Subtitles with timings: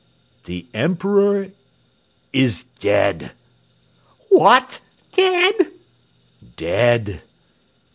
[0.45, 1.51] "The Emperor
[2.33, 3.33] is dead."
[4.29, 4.79] "What!
[5.11, 5.73] dead?"
[6.55, 7.21] "Dead!"